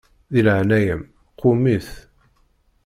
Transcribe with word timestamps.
Di 0.31 0.41
leɛnaya-m 0.45 1.03
qwem-it. 1.39 1.89